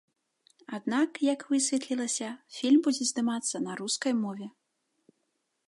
[0.77, 4.47] Аднак, як высветлілася, фільм будзе здымацца на рускай мове.